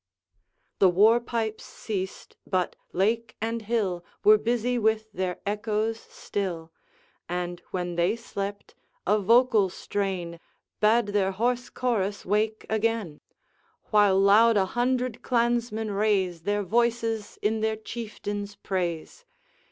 The 0.79 0.89
war 0.89 1.19
pipes 1.19 1.63
ceased, 1.63 2.35
but 2.47 2.75
lake 2.91 3.35
and 3.39 3.61
hill 3.61 4.03
Were 4.23 4.39
busy 4.39 4.79
with 4.79 5.11
their 5.11 5.39
echoes 5.45 5.99
still; 5.99 6.71
And, 7.29 7.61
when 7.69 7.93
they 7.97 8.15
slept, 8.15 8.73
a 9.05 9.19
vocal 9.19 9.69
strain 9.69 10.39
Bade 10.79 11.09
their 11.09 11.29
hoarse 11.33 11.69
chorus 11.69 12.25
wake 12.25 12.65
again, 12.67 13.21
While 13.91 14.19
loud 14.19 14.57
a 14.57 14.65
hundred 14.73 15.21
clansmen 15.21 15.91
raise 15.91 16.41
Their 16.41 16.63
voices 16.63 17.37
in 17.43 17.59
their 17.59 17.75
Chieftain's 17.75 18.55
praise. 18.55 19.23